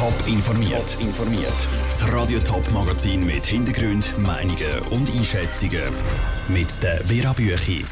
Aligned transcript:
Top 0.00 0.26
informiert. 0.26 0.96
informiert. 0.98 1.68
Das 1.90 2.10
Radio 2.10 2.38
Top 2.38 2.70
Magazin 2.70 3.20
mit 3.26 3.44
Hintergrund, 3.44 4.10
Meinungen 4.18 4.80
und 4.92 5.14
Einschätzungen 5.14 5.82
mit 6.48 6.82
der 6.82 7.04
Vera 7.04 7.34
Büchi. 7.34 7.84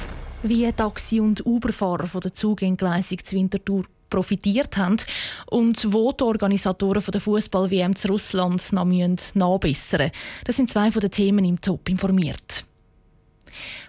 Wie 0.42 0.72
Taxi- 0.72 1.21
und 1.21 1.44
Uberfahrer 1.44 2.06
von 2.06 2.22
der 2.22 2.32
Zugentgleisung 2.32 3.18
zu 3.22 3.36
Winterthur 3.36 3.84
profitiert 4.08 4.79
haben 4.79 4.96
und 5.50 5.92
wo 5.92 6.10
die 6.12 6.24
Organisatoren 6.24 7.04
der 7.12 7.21
Fußball-WM 7.21 7.95
zu 7.95 8.09
Russland 8.09 8.72
noch 8.72 8.86
nachbessern 8.86 10.11
Das 10.46 10.56
sind 10.56 10.70
zwei 10.70 10.90
von 10.90 11.00
den 11.00 11.11
Themen 11.11 11.45
im 11.45 11.61
Top 11.61 11.90
informiert. 11.90 12.64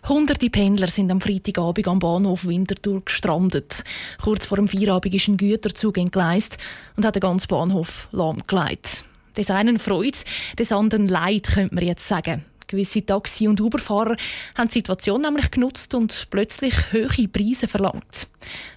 Hunderte 0.07 0.49
Pendler 0.49 0.87
sind 0.87 1.11
am 1.11 1.21
Freitagabend 1.21 1.87
am 1.87 1.99
Bahnhof 1.99 2.45
Winterthur 2.45 3.03
gestrandet. 3.03 3.83
Kurz 4.21 4.45
vor 4.45 4.57
dem 4.57 4.67
Feierabend 4.67 5.13
ist 5.13 5.27
ein 5.27 5.37
Güterzug 5.37 5.97
entgleist 5.97 6.57
und 6.95 7.05
hat 7.05 7.15
den 7.15 7.21
ganzen 7.21 7.47
Bahnhof 7.47 8.07
lahmgelegt. 8.11 9.03
Des 9.35 9.49
einen 9.51 9.79
Freude, 9.79 10.17
des 10.57 10.71
anderen 10.71 11.07
Leid, 11.07 11.47
könnte 11.53 11.75
man 11.75 11.85
jetzt 11.85 12.07
sagen. 12.07 12.45
Gewisse 12.67 13.03
Taxi- 13.03 13.47
und 13.47 13.59
Uberfahrer 13.59 14.15
haben 14.55 14.67
die 14.67 14.73
Situation 14.73 15.21
nämlich 15.21 15.49
genutzt 15.49 15.95
und 15.95 16.27
plötzlich 16.29 16.73
hohe 16.93 17.27
Preise 17.27 17.67
verlangt. 17.67 18.27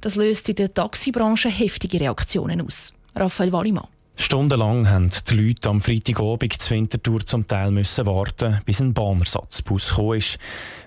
Das 0.00 0.14
löst 0.14 0.48
in 0.48 0.54
der 0.54 0.72
Taxibranche 0.72 1.50
heftige 1.50 2.00
Reaktionen 2.00 2.62
aus. 2.62 2.94
Raphael 3.14 3.52
Wallimann. 3.52 3.91
Stundenlang 4.16 4.88
haben 4.88 5.10
die 5.28 5.34
Leute 5.34 5.68
am 5.68 5.80
Freitagabend 5.80 6.60
zur 6.60 6.76
Wintertour 6.76 7.26
zum 7.26 7.48
Teil 7.48 7.70
müssen 7.70 8.06
warten, 8.06 8.60
bis 8.64 8.80
ein 8.80 8.94
Bahnersatzbus 8.94 9.90
gekommen 9.90 10.18
ist. 10.18 10.38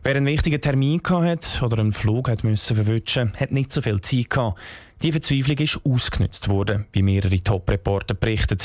Wer 0.03 0.15
einen 0.15 0.25
wichtigen 0.25 0.61
Termin 0.61 1.01
hatte 1.03 1.65
oder 1.65 1.79
einen 1.79 1.91
Flug 1.91 2.29
hat 2.29 2.43
müssen 2.43 2.75
verwischen, 2.75 3.33
hat 3.37 3.51
nicht 3.51 3.71
so 3.71 3.81
viel 3.81 3.99
Zeit 4.01 4.29
gehabt. 4.29 4.59
Die 5.03 5.11
Verzweiflung 5.11 5.57
ist 5.57 5.79
ausgenutzt 5.83 6.47
worden, 6.47 6.85
wie 6.93 7.01
mehrere 7.01 7.39
Top-Reporter 7.41 8.13
berichten. 8.13 8.57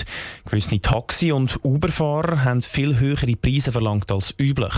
Gewisse 0.45 0.81
Taxi- 0.81 1.33
und 1.33 1.59
Uberfahrer 1.65 2.45
haben 2.45 2.63
viel 2.63 3.01
höhere 3.01 3.37
Preise 3.37 3.73
verlangt 3.73 4.13
als 4.13 4.35
üblich. 4.39 4.75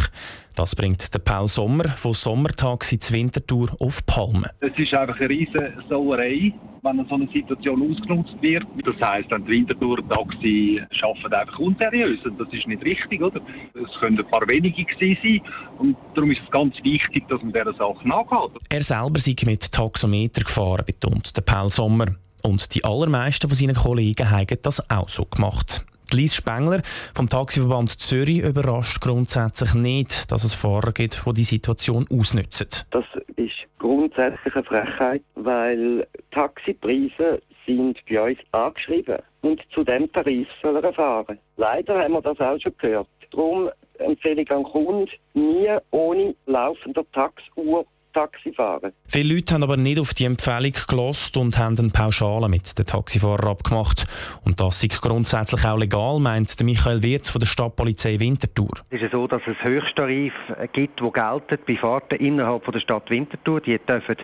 Das 0.55 0.75
bringt 0.75 1.13
der 1.13 1.19
Paul 1.19 1.49
Sommer 1.49 1.89
von 1.91 2.15
Sommertaxi 2.15 2.99
zur 2.99 3.17
Wintertour 3.17 3.77
auf 3.79 4.05
Palmen. 4.07 4.51
Es 4.61 4.77
ist 4.79 4.95
einfach 4.95 5.19
eine 5.21 5.29
riesige 5.29 5.75
Sauerei, 5.89 6.53
wenn 6.83 7.07
so 7.09 7.15
eine 7.15 7.29
Situation 7.29 7.91
ausgenutzt 7.91 8.37
wird. 8.41 8.67
Das 8.85 9.09
heisst, 9.09 9.31
die 9.31 9.49
Wintertour-Taxi 9.49 10.83
arbeiten 11.03 11.35
einfach 11.35 11.59
unseriös. 11.59 12.19
Das 12.25 12.53
ist 12.53 12.67
nicht 12.67 12.85
richtig, 12.85 13.23
oder? 13.23 13.41
Es 13.75 13.99
können 14.01 14.19
ein 14.19 14.27
paar 14.27 14.47
wenige 14.49 14.85
gewesen 14.85 15.19
sein. 15.23 15.41
Und 15.79 15.97
darum 16.15 16.31
ist 16.33 16.43
es 16.45 16.51
ganz 16.51 16.77
wichtig, 16.83 17.29
dass 17.29 17.41
man 17.43 17.53
dieser 17.53 17.73
Sache 17.75 18.07
nachgeht. 18.07 18.51
Er 18.69 18.83
selber 18.83 19.21
sei 19.21 19.37
mit 19.45 19.71
Taxometer 19.71 20.43
gefahren, 20.43 20.85
betont 20.85 21.37
der 21.37 21.43
Paul 21.43 21.71
Sommer. 21.71 22.07
Und 22.43 22.75
die 22.75 22.85
allermeisten 22.85 23.49
von 23.49 23.57
seinen 23.57 23.77
Kollegen 23.77 24.29
haben 24.29 24.59
das 24.63 24.91
auch 24.91 25.09
so 25.09 25.25
gemacht. 25.25 25.85
Lies 26.13 26.35
Spengler 26.35 26.83
vom 27.15 27.29
Taxiverband 27.29 27.99
Zürich 28.01 28.41
überrascht 28.41 29.01
grundsätzlich 29.01 29.75
nicht, 29.75 30.31
dass 30.31 30.45
es 30.45 30.55
Fahrer 30.55 30.93
gibt, 30.93 31.23
die 31.27 31.33
die 31.33 31.45
Situation 31.45 32.07
ausnutzen. 32.11 32.69
Das 32.91 33.05
ist 33.37 33.67
grundsätzlich 33.79 34.55
eine 34.55 34.65
Frechheit, 34.65 35.23
weil 35.35 36.07
Taxipreise 36.31 37.43
sind 37.67 37.99
bei 38.09 38.31
uns 38.31 38.39
angeschrieben 38.53 39.19
und 39.43 39.63
zu 39.71 39.85
dem 39.85 40.11
Tarif 40.13 40.49
soll 40.61 40.77
er 40.77 40.93
fahren. 40.93 41.39
Leider 41.57 42.03
haben 42.03 42.15
wir 42.15 42.23
das 42.23 42.41
auch 42.41 42.59
schon 42.59 42.73
gehört. 42.79 43.09
Darum 43.31 43.71
empfehle 43.99 44.43
ich 44.43 44.51
an 44.51 44.65
Kunden, 44.65 45.09
nie 45.35 45.69
ohne 45.91 46.35
laufender 46.47 47.05
Taxuhr 47.13 47.87
Taxi 48.13 48.53
fahren. 48.53 48.93
Viele 49.07 49.35
Leute 49.35 49.55
haben 49.55 49.63
aber 49.63 49.77
nicht 49.77 49.99
auf 49.99 50.15
die 50.15 50.25
Empfehlung 50.25 50.73
gelost 50.89 51.37
und 51.37 51.59
haben 51.59 51.79
eine 51.79 51.91
Pauschale 51.91 52.49
mit 52.49 52.79
den 52.79 52.87
Taxifahrern 52.87 53.49
abgemacht. 53.49 54.07
Und 54.45 54.61
das 54.61 54.83
ist 54.83 55.01
grundsätzlich 55.01 55.65
auch 55.65 55.79
legal, 55.79 56.19
meint 56.19 56.59
Michael 56.63 57.03
Wirz 57.03 57.31
von 57.31 57.41
der 57.41 57.47
Stadtpolizei 57.47 58.19
Winterthur. 58.21 58.71
Es 58.91 59.03
ist 59.03 59.13
so, 59.13 59.27
dass 59.27 59.43
es 59.47 59.57
Höchsttarife 59.63 60.69
gibt, 60.73 61.01
die 61.01 61.11
gelten 61.13 61.59
bei 61.67 61.77
Fahrten 61.77 62.19
innerhalb 62.19 62.71
der 62.71 62.81
Stadt 62.81 63.11
Winterthur. 63.11 63.61
Die 63.61 63.79
dürfen 63.79 64.17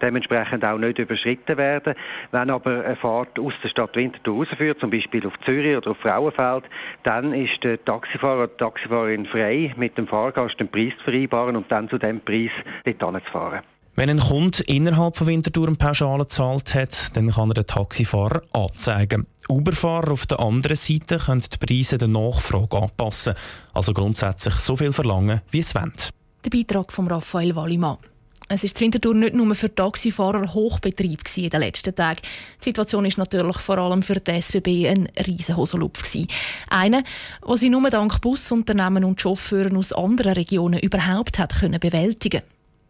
dementsprechend 0.00 0.64
auch 0.64 0.78
nicht 0.78 0.98
überschritten 0.98 1.56
werden. 1.56 1.94
Wenn 2.32 2.50
aber 2.50 2.84
eine 2.84 2.96
Fahrt 2.96 3.38
aus 3.38 3.54
der 3.62 3.68
Stadt 3.68 3.96
Winterthur 3.96 4.38
rausführt, 4.38 4.80
zum 4.80 4.90
Beispiel 4.90 5.26
auf 5.26 5.38
Zürich 5.44 5.76
oder 5.76 5.92
auf 5.92 5.98
Frauenfeld, 5.98 6.64
dann 7.02 7.32
ist 7.32 7.62
der 7.64 7.82
Taxifahrer 7.84 8.36
oder 8.36 8.48
die 8.48 8.56
Taxifahrerin 8.56 9.26
frei, 9.26 9.74
mit 9.76 9.96
dem 9.98 10.06
Fahrgast 10.06 10.58
den 10.60 10.68
Preis 10.68 10.92
zu 10.98 11.04
vereinbaren 11.04 11.56
und 11.56 11.70
dann 11.70 11.88
zu 11.88 11.98
dem 11.98 12.20
Preis 12.20 12.50
dort 12.84 13.24
zu 13.24 13.32
fahren. 13.36 13.62
Wenn 13.94 14.10
ein 14.10 14.20
Kunde 14.20 14.62
innerhalb 14.64 15.16
von 15.16 15.26
Winterthur 15.26 15.68
eine 15.68 15.76
Pauschale 15.76 16.24
gezahlt 16.24 16.74
hat, 16.74 17.16
dann 17.16 17.30
kann 17.30 17.50
er 17.50 17.54
den 17.54 17.66
Taxifahrer 17.66 18.42
anzeigen. 18.52 19.26
Uberfahrer 19.48 20.12
auf 20.12 20.26
der 20.26 20.40
anderen 20.40 20.76
Seite 20.76 21.16
können 21.16 21.42
die 21.42 21.66
Preise 21.66 21.96
der 21.96 22.08
Nachfrage 22.08 22.76
anpassen, 22.76 23.34
also 23.72 23.94
grundsätzlich 23.94 24.54
so 24.56 24.76
viel 24.76 24.92
verlangen, 24.92 25.40
wie 25.50 25.60
es 25.60 25.74
wollen. 25.74 25.94
Der 26.44 26.50
Beitrag 26.50 26.92
von 26.92 27.06
Raphael 27.06 27.56
Wallimann. 27.56 27.96
Es 28.48 28.62
ist 28.62 28.80
Winterthur 28.80 29.14
nicht 29.14 29.34
nur 29.34 29.54
für 29.54 29.74
Taxifahrer 29.74 30.52
Hochbetrieb 30.54 31.20
in 31.36 31.50
den 31.50 31.60
letzten 31.60 31.94
Tagen. 31.94 32.20
Die 32.60 32.64
Situation 32.64 33.04
ist 33.06 33.18
natürlich 33.18 33.56
vor 33.58 33.78
allem 33.78 34.02
für 34.02 34.20
die 34.20 34.40
SBB 34.40 34.88
ein 34.88 35.08
riesen 35.26 35.56
Hosenlupf 35.56 36.04
Eine, 36.68 37.02
wo 37.42 37.56
sie 37.56 37.70
nur 37.70 37.90
dank 37.90 38.20
Busunternehmen 38.20 39.04
und 39.04 39.20
Chauffeuren 39.20 39.76
aus 39.76 39.92
anderen 39.92 40.34
Regionen 40.34 40.78
überhaupt 40.78 41.38
hat 41.38 41.58
können 41.58 41.80
bewältigen. 41.80 42.42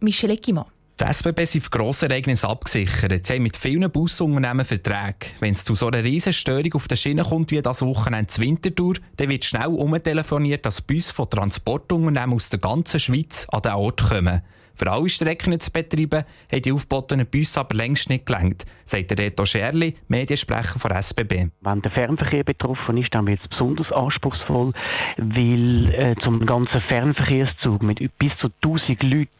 Michel 0.07 0.31
Eckimann. 0.31 0.67
Die 1.01 1.05
SBB 1.05 1.45
sind 1.45 1.65
für 1.65 1.71
grosse 1.71 2.09
Ereignisse 2.09 2.49
abgesichert. 2.49 3.27
Sie 3.27 3.35
haben 3.35 3.43
mit 3.43 3.57
vielen 3.57 3.91
Busunternehmen 3.91 4.65
Verträge. 4.65 5.33
Wenn 5.41 5.53
es 5.53 5.65
zu 5.65 5.75
so 5.75 5.89
einer 5.89 6.05
riesen 6.05 6.33
Störung 6.33 6.75
auf 6.75 6.87
der 6.87 6.95
Schiene 6.95 7.25
kommt 7.25 7.51
wie 7.51 7.61
das 7.61 7.83
Wochenende 7.83 8.29
zur 8.29 8.45
Wintertour, 8.45 8.95
dann 9.17 9.29
wird 9.29 9.45
schnell 9.45 9.67
umtelefoniert, 9.67 10.65
dass 10.65 10.81
Bus 10.81 11.11
von 11.11 11.29
Transportunternehmen 11.29 12.37
aus 12.37 12.51
der 12.51 12.61
ganzen 12.61 13.01
Schweiz 13.01 13.49
an 13.51 13.63
den 13.63 13.73
Ort 13.73 14.09
kommen. 14.09 14.43
Für 14.77 14.93
alle 14.93 15.09
Strecken 15.09 15.59
zu 15.59 15.71
betreiben, 15.71 16.25
haben 16.53 16.63
die 16.63 16.73
aufgebotenen 16.73 17.27
Busse 17.27 17.61
aber 17.61 17.75
längst 17.75 18.11
nicht 18.11 18.27
gelangt, 18.27 18.65
sagt 18.85 19.11
der 19.11 19.19
Reto 19.19 19.47
Scherli, 19.47 19.97
Mediensprecher 20.09 20.79
von 20.79 20.91
SBB. 20.91 21.49
Wenn 21.63 21.83
der 21.83 21.91
Fernverkehr 21.91 22.45
betroffen 22.45 22.99
ist, 22.99 23.15
dann 23.15 23.27
wird 23.27 23.41
es 23.43 23.49
besonders 23.49 23.91
anspruchsvoll, 23.91 24.73
weil 25.17 25.95
äh, 25.95 26.15
zum 26.23 26.45
ganzen 26.45 26.81
Fernverkehrszug 26.83 27.83
mit 27.83 27.99
bis 28.19 28.37
zu 28.39 28.49
1000 28.63 29.03
Leuten 29.03 29.31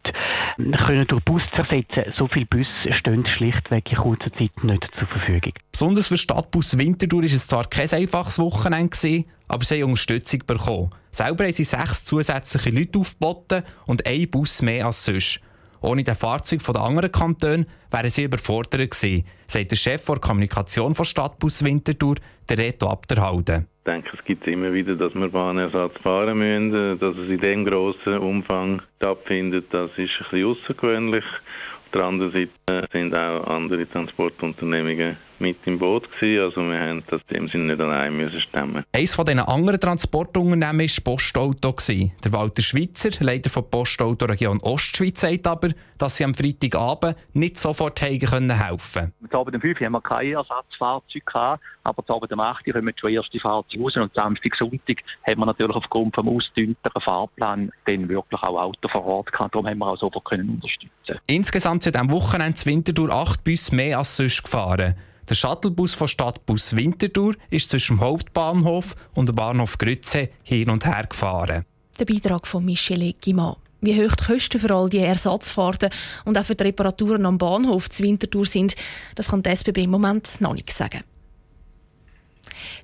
können 0.85 1.05
durch 1.07 1.23
Bus 1.23 1.43
zersetzen. 1.55 2.13
So 2.15 2.27
viele 2.27 2.47
Busse 2.47 2.69
stehen 2.91 3.25
schlichtweg 3.25 3.91
in 3.91 3.97
kurzer 3.97 4.33
Zeit 4.33 4.63
nicht 4.63 4.89
zur 4.97 5.07
Verfügung. 5.07 5.53
Besonders 5.71 6.07
für 6.07 6.17
Stadtbus 6.17 6.77
Winterthur 6.77 7.21
war 7.21 7.25
es 7.25 7.47
zwar 7.47 7.65
kein 7.65 7.91
einfaches 7.91 8.39
Wochenende, 8.39 9.25
aber 9.47 9.63
sie 9.63 9.81
haben 9.81 9.89
Unterstützung 9.89 10.43
bekommen. 10.45 10.91
Selber 11.11 11.45
haben 11.45 11.53
sie 11.53 11.63
sechs 11.63 12.05
zusätzliche 12.05 12.69
Leute 12.69 12.99
aufgeboten 12.99 13.63
und 13.85 14.05
ein 14.05 14.29
Bus 14.29 14.61
mehr 14.61 14.85
als 14.85 15.05
sonst. 15.05 15.41
Ohne 15.81 16.03
den 16.03 16.15
Fahrzeug 16.15 16.61
der 16.63 16.81
anderen 16.81 17.11
Kantone 17.11 17.67
wären 17.91 18.09
sie 18.09 18.23
überfordert 18.23 18.91
gewesen, 18.91 19.25
sagt 19.47 19.71
der 19.71 19.75
Chef 19.75 20.05
der 20.05 20.17
Kommunikation 20.17 20.93
von 20.95 21.05
Stadtbus 21.05 21.63
Winterthur, 21.63 22.15
der 22.49 22.57
Reto 22.57 22.87
Abderhalden. 22.87 23.67
Ich 23.79 23.93
denke, 23.93 24.09
es 24.17 24.25
gibt 24.25 24.47
immer 24.47 24.73
wieder, 24.73 24.95
dass 24.95 25.13
wir 25.15 25.29
Bahnersatz 25.29 25.97
fahren 26.01 26.39
müssen. 26.39 26.99
Dass 26.99 27.15
es 27.15 27.29
in 27.29 27.39
diesem 27.39 27.65
grossen 27.65 28.17
Umfang 28.17 28.81
stattfindet, 28.97 29.67
das 29.71 29.91
ist 29.91 30.11
ein 30.19 30.25
bisschen 30.29 30.45
außergewöhnlich. 30.45 31.23
Auf 31.23 31.91
der 31.93 32.03
anderen 32.03 32.31
Seite 32.33 32.87
sind 32.91 33.15
auch 33.15 33.47
andere 33.47 33.89
Transportunternehmungen 33.89 35.15
mit 35.39 35.57
im 35.65 35.79
Boot 35.79 36.11
gewesen. 36.11 36.43
Also 36.43 36.61
wir 36.61 36.79
haben 36.79 37.03
das 37.07 37.21
in 37.29 37.35
dem 37.35 37.47
Sinne 37.47 37.63
nicht 37.65 37.81
allein 37.81 38.15
müssen 38.15 38.39
stemmen. 38.39 38.83
Eines 38.91 39.13
von 39.13 39.25
diesen 39.25 39.39
anderen 39.39 39.79
Transportunternehmen 39.79 40.87
war 40.87 41.03
Postauto. 41.03 41.75
Der 41.87 42.31
Walter 42.31 42.61
Schweitzer, 42.61 43.09
Leiter 43.19 43.49
von 43.49 43.69
Postauto 43.69 44.25
Region 44.25 44.59
Ostschweiz, 44.59 45.21
sagt 45.21 45.47
aber, 45.47 45.69
dass 45.97 46.17
sie 46.17 46.23
am 46.23 46.33
Freitagabend 46.33 47.15
nicht 47.33 47.57
sofort 47.57 48.01
helfen 48.01 48.27
können. 48.29 48.51
Am 48.51 49.39
Abend 49.39 49.55
um 49.55 49.61
5 49.61 49.81
haben 49.81 49.91
wir 49.93 50.01
kein 50.01 50.33
Ersatzfahrzeug 50.33 51.25
gehabt, 51.25 51.63
aber 51.83 52.03
am 52.07 52.15
Abend 52.15 52.33
um 52.33 52.39
8 52.39 52.65
kommen 52.65 52.93
schon 52.95 53.11
erste 53.11 53.39
Fahrzeuge 53.39 53.83
raus 53.83 53.97
und 53.97 54.13
Samstag, 54.13 54.55
Sonntag 54.55 55.03
haben 55.27 55.39
wir 55.39 55.45
natürlich 55.45 55.75
aufgrund 55.75 56.15
des 56.17 56.25
ausdünnteren 56.25 57.01
Fahrplan 57.01 57.71
dann 57.85 58.09
wirklich 58.09 58.41
auch 58.41 58.61
Auto 58.61 58.87
vor 58.87 59.05
Ort 59.05 59.31
gehabt. 59.31 59.55
Darum 59.55 59.67
haben 59.67 59.79
wir 59.79 59.87
auch 59.87 59.97
sofort 59.97 60.25
können 60.25 60.49
unterstützen. 60.49 61.19
Insgesamt 61.27 61.83
sind 61.83 61.95
am 61.95 62.11
Wochenende 62.11 62.65
Winterthur 62.65 63.09
acht 63.09 63.43
Busse 63.43 63.75
mehr 63.75 63.99
als 63.99 64.15
sonst 64.15 64.43
gefahren. 64.43 64.95
Der 65.29 65.35
Shuttlebus 65.35 65.93
von 65.93 66.07
Stadtbus 66.07 66.73
Winterthur 66.75 67.35
ist 67.49 67.69
zwischen 67.69 67.97
dem 67.97 68.01
Hauptbahnhof 68.01 68.95
und 69.13 69.27
dem 69.27 69.35
Bahnhof 69.35 69.77
Grütze 69.77 70.29
hin 70.43 70.69
und 70.69 70.85
her 70.85 71.05
gefahren. 71.09 71.65
Der 71.99 72.05
Beitrag 72.05 72.47
von 72.47 72.63
Michel 72.63 73.01
Eggimann. 73.01 73.57
Wie 73.81 73.93
hoch 73.93 74.15
die 74.15 74.23
Kosten 74.23 74.59
für 74.59 74.73
all 74.73 74.89
die 74.89 74.99
Ersatzfahrten 74.99 75.89
und 76.23 76.37
auch 76.37 76.45
für 76.45 76.55
die 76.55 76.63
Reparaturen 76.63 77.25
am 77.25 77.37
Bahnhof 77.37 77.89
zu 77.89 78.03
Winterthur 78.03 78.45
sind, 78.45 78.75
das 79.15 79.27
kann 79.27 79.43
die 79.43 79.49
SBB 79.49 79.83
im 79.83 79.91
Moment 79.91 80.39
noch 80.39 80.53
nicht 80.53 80.71
sagen. 80.71 81.03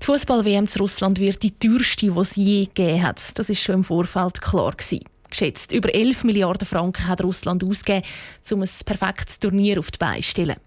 Die 0.01 0.06
Fußball-WM 0.06 0.68
zu 0.68 0.80
Russland 0.80 1.19
wird 1.19 1.42
die 1.42 1.57
teuerste, 1.57 2.12
die 2.12 2.19
es 2.19 2.36
je 2.36 2.66
gegeben 2.66 3.04
hat. 3.04 3.22
Das 3.39 3.50
ist 3.50 3.62
schon 3.62 3.75
im 3.75 3.84
Vorfeld 3.86 4.42
klar 4.42 4.74
gewesen. 4.74 5.06
Geschätzt 5.30 5.72
über 5.72 5.96
11 5.96 6.25
Milliarden 6.25 6.68
Franken 6.68 7.07
hat 7.07 7.24
Russland 7.24 7.63
ausgegeben, 7.63 8.06
um 8.51 8.62
ein 8.62 8.69
perfektes 8.86 9.39
Turnier 9.39 9.80
auf 9.80 9.89
die 9.89 9.98
Beine 9.98 10.22
zu 10.22 10.30
stellen. 10.30 10.57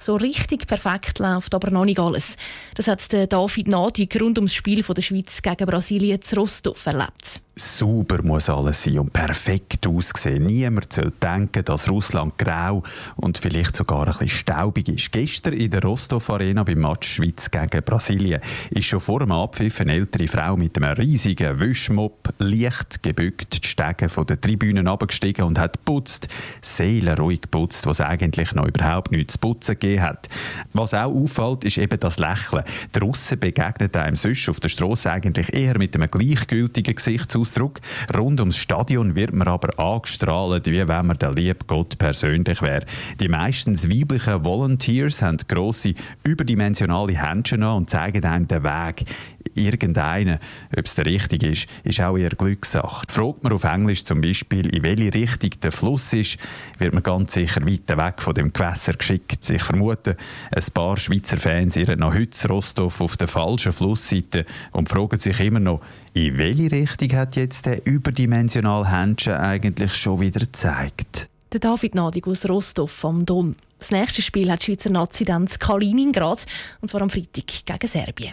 So 0.00 0.16
richtig 0.16 0.66
perfekt 0.66 1.18
läuft 1.18 1.54
aber 1.54 1.70
noch 1.70 1.84
nicht 1.84 1.98
alles. 1.98 2.36
Das 2.74 2.88
hat 2.88 3.00
David 3.12 3.68
Nadig 3.68 4.20
rund 4.20 4.38
ums 4.38 4.54
Spiel 4.54 4.82
der 4.82 5.02
Schweiz 5.02 5.40
gegen 5.40 5.66
Brasilien 5.66 6.20
zu 6.20 6.36
Rostov 6.36 6.84
erlebt. 6.86 7.43
Sauber 7.56 8.20
muss 8.24 8.48
alles 8.48 8.82
sein 8.82 8.98
und 8.98 9.12
perfekt 9.12 9.86
aussehen. 9.86 10.44
Niemand 10.44 10.92
soll 10.92 11.12
denken, 11.22 11.64
dass 11.64 11.88
Russland 11.88 12.36
grau 12.36 12.82
und 13.14 13.38
vielleicht 13.38 13.76
sogar 13.76 14.08
ein 14.08 14.12
bisschen 14.12 14.28
staubig 14.28 14.88
ist. 14.88 15.12
Gestern 15.12 15.52
in 15.52 15.70
der 15.70 15.82
Rostov 15.82 16.30
Arena 16.30 16.64
beim 16.64 16.80
Match 16.80 17.08
Schweiz 17.08 17.48
gegen 17.48 17.84
Brasilien 17.84 18.40
ist 18.70 18.86
schon 18.86 18.98
vor 18.98 19.20
dem 19.20 19.30
Abpfiff 19.30 19.80
eine 19.80 19.92
ältere 19.92 20.26
Frau 20.26 20.56
mit 20.56 20.76
einem 20.76 20.94
riesigen 20.94 21.60
Wischmopp 21.60 22.34
leicht 22.38 23.04
gebückt 23.04 23.62
die 23.62 23.68
Stege 23.68 24.08
von 24.08 24.26
der 24.26 24.40
Tribünen 24.40 24.88
abgestiegen 24.88 25.44
und 25.44 25.58
hat 25.60 25.84
putzt, 25.84 26.26
seelenruhig 26.60 27.42
geputzt, 27.42 27.86
was 27.86 28.00
eigentlich 28.00 28.52
noch 28.54 28.66
überhaupt 28.66 29.12
nichts 29.12 29.34
zu 29.34 29.38
putzen 29.38 29.78
gegeben 29.78 30.02
hat. 30.02 30.28
Was 30.72 30.92
auch 30.92 31.14
auffällt, 31.14 31.64
ist 31.64 31.78
eben 31.78 32.00
das 32.00 32.18
Lächeln. 32.18 32.64
Die 32.96 32.98
Russen 32.98 33.38
begegnen 33.38 33.94
einem 33.94 34.16
sonst 34.16 34.48
auf 34.48 34.58
der 34.58 34.68
Straße 34.68 35.08
eigentlich 35.08 35.54
eher 35.54 35.78
mit 35.78 35.94
einem 35.94 36.10
gleichgültigen 36.10 36.96
Gesichtsausdruck 36.96 37.43
Ausdruck. 37.44 37.80
Rund 38.16 38.40
ums 38.40 38.56
Stadion 38.56 39.14
wird 39.14 39.34
man 39.34 39.48
aber 39.48 39.78
angestrahlt, 39.78 40.64
wie 40.64 40.88
wenn 40.88 41.06
man 41.06 41.18
der 41.18 41.32
liebe 41.32 41.58
Gott 41.66 41.98
persönlich 41.98 42.62
wäre. 42.62 42.86
Die 43.20 43.28
meistens 43.28 43.90
weiblichen 43.90 44.46
Volunteers 44.46 45.20
haben 45.20 45.36
grosse, 45.46 45.92
überdimensionale 46.22 47.12
Händchen 47.12 47.62
an 47.62 47.76
und 47.76 47.90
zeigen 47.90 48.24
einem 48.24 48.48
den 48.48 48.64
Weg 48.64 49.04
irgendeinen, 49.54 50.38
ob 50.76 50.84
es 50.84 50.94
der 50.94 51.06
richtige 51.06 51.48
ist, 51.48 51.66
ist 51.82 52.00
auch 52.00 52.16
eher 52.16 52.30
Glückssache. 52.30 53.06
Fragt 53.08 53.42
man 53.42 53.52
auf 53.52 53.64
Englisch 53.64 54.04
zum 54.04 54.20
Beispiel, 54.20 54.74
in 54.74 54.82
welche 54.82 55.14
Richtung 55.14 55.50
der 55.62 55.72
Fluss 55.72 56.12
ist, 56.12 56.38
wird 56.78 56.94
man 56.94 57.02
ganz 57.02 57.34
sicher 57.34 57.64
weiter 57.64 57.96
weg 57.96 58.22
von 58.22 58.34
dem 58.34 58.52
Gewässer 58.52 58.94
geschickt. 58.94 59.48
Ich 59.50 59.62
vermute, 59.62 60.16
ein 60.50 60.64
paar 60.72 60.96
Schweizer 60.96 61.38
Fans 61.38 61.76
irren 61.76 62.00
noch 62.00 62.14
heute 62.14 62.48
Rostov 62.48 63.00
auf 63.00 63.16
der 63.16 63.28
falschen 63.28 63.72
Flussseite 63.72 64.46
und 64.72 64.88
fragen 64.88 65.18
sich 65.18 65.38
immer 65.40 65.60
noch, 65.60 65.80
in 66.14 66.38
welche 66.38 66.70
Richtung 66.70 67.12
hat 67.12 67.36
jetzt 67.36 67.66
der 67.66 67.86
überdimensionale 67.86 68.90
Händchen 68.90 69.34
eigentlich 69.34 69.94
schon 69.94 70.20
wieder 70.20 70.40
gezeigt? 70.40 71.28
Der 71.52 71.60
David 71.60 71.94
Nadig 71.94 72.26
aus 72.26 72.48
Rostov 72.48 73.04
am 73.04 73.24
Don. 73.24 73.56
Das 73.78 73.90
nächste 73.90 74.22
Spiel 74.22 74.50
hat 74.50 74.62
die 74.62 74.66
Schweizer 74.66 74.90
Nazi 74.90 75.24
dann 75.24 75.42
in 75.42 75.58
Kaliningrad, 75.58 76.46
und 76.80 76.88
zwar 76.88 77.02
am 77.02 77.10
Freitag 77.10 77.46
gegen 77.66 77.88
Serbien. 77.88 78.32